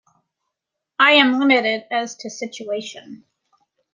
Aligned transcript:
I 0.97 1.11
am 1.11 1.37
limited 1.37 1.85
as 1.91 2.15
to 2.15 2.29
situation. 2.31 3.23